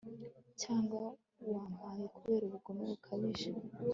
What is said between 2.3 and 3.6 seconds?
ubugome bukabije